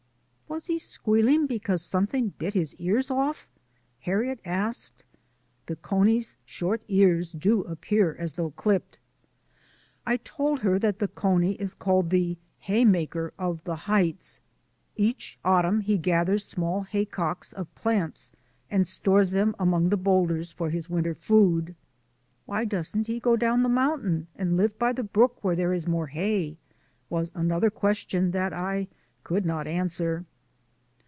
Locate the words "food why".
21.15-22.65